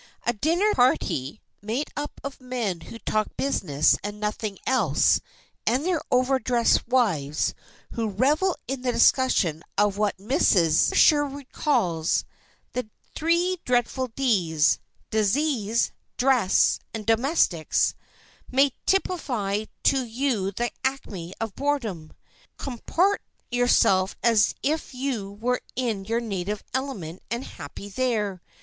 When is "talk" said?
2.97-3.27